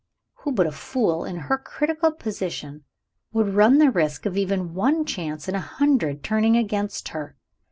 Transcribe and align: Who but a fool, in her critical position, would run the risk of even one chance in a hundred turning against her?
Who 0.37 0.51
but 0.51 0.65
a 0.65 0.71
fool, 0.71 1.23
in 1.25 1.35
her 1.35 1.59
critical 1.59 2.11
position, 2.11 2.85
would 3.33 3.53
run 3.53 3.77
the 3.77 3.91
risk 3.91 4.25
of 4.25 4.35
even 4.35 4.73
one 4.73 5.05
chance 5.05 5.47
in 5.47 5.53
a 5.53 5.59
hundred 5.59 6.23
turning 6.23 6.57
against 6.57 7.09
her? 7.09 7.37